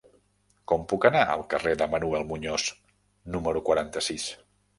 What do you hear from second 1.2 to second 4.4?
al carrer de Manuel Muñoz número quaranta-sis?